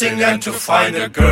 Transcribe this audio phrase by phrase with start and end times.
[0.00, 1.27] dancing and to find a girl.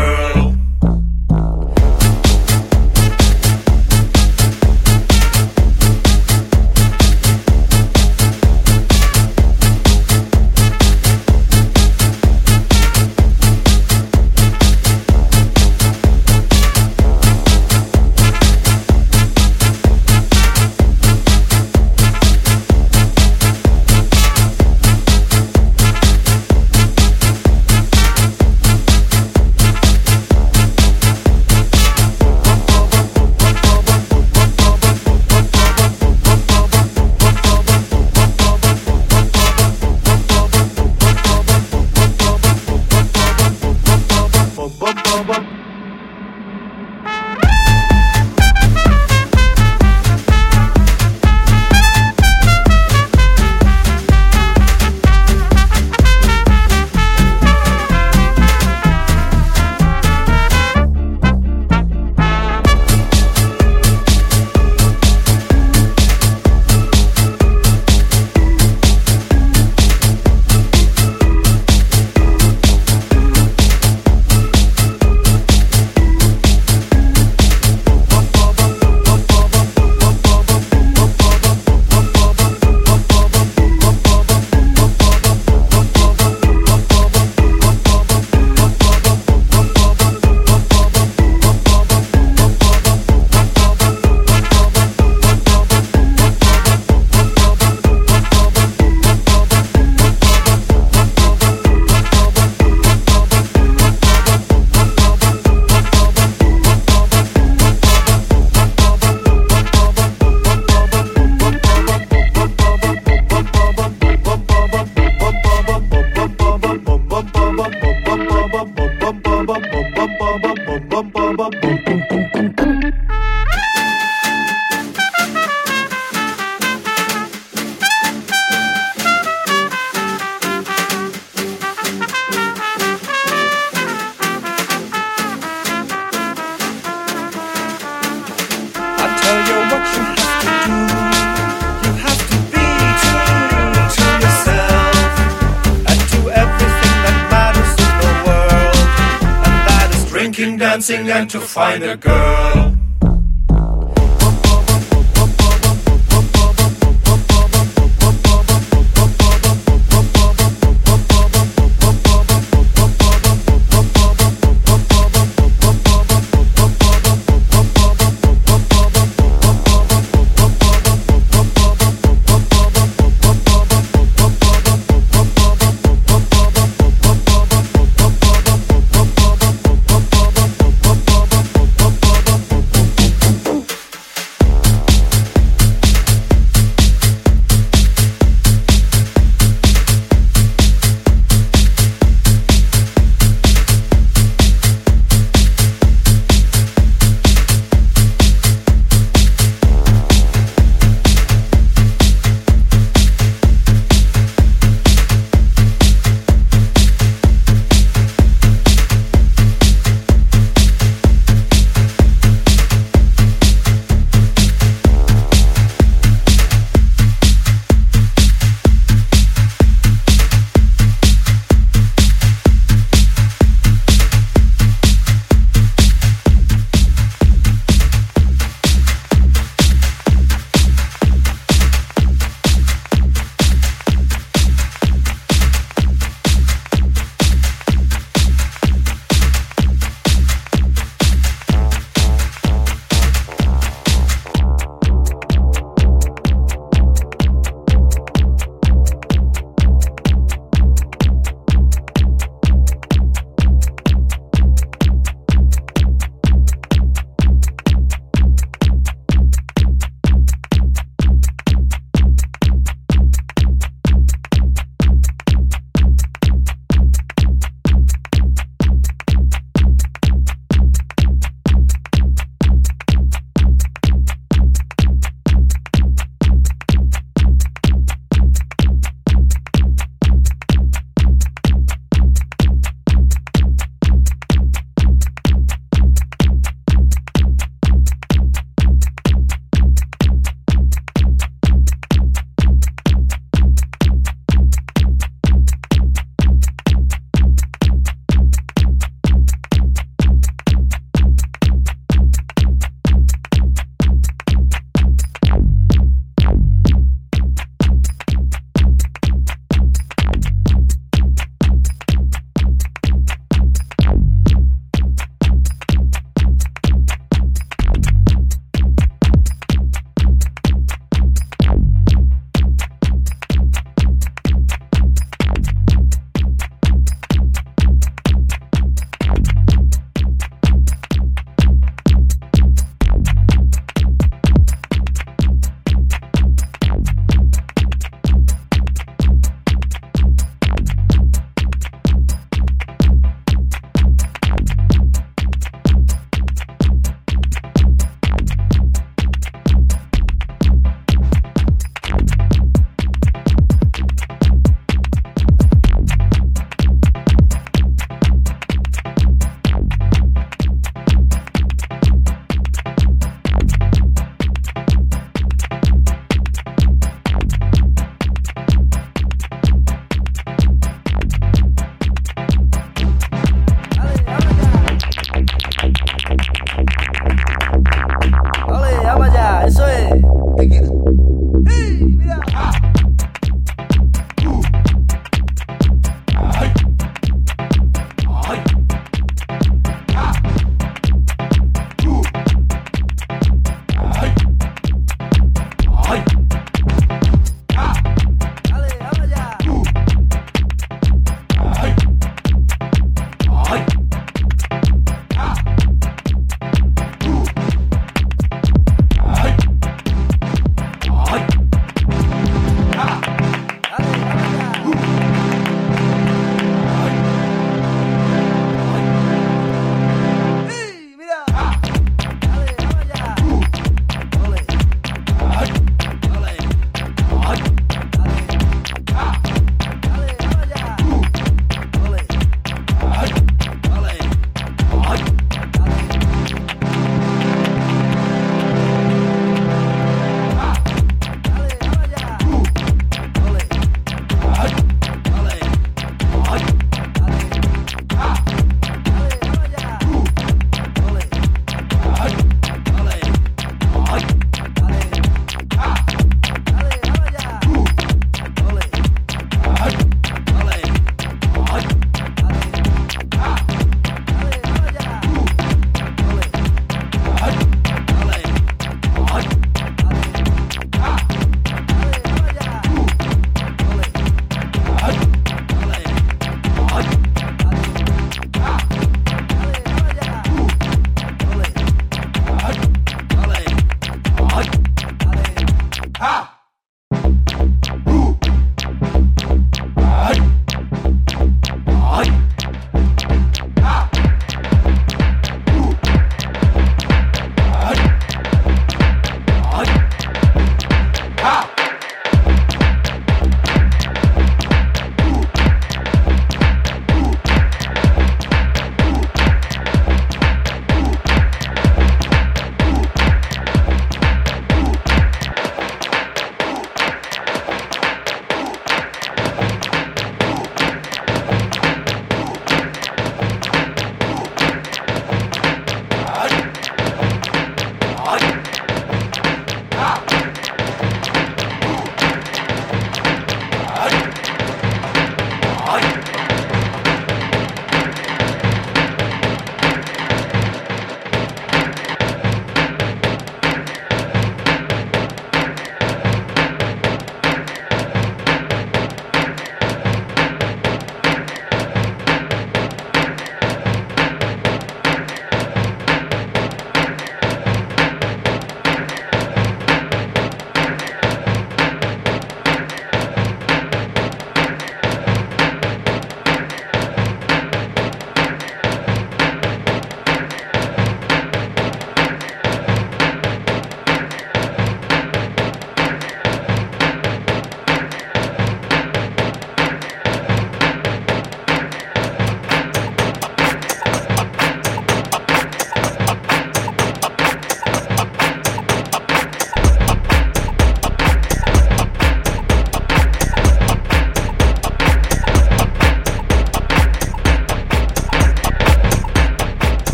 [150.86, 152.05] dancing and to find a girl.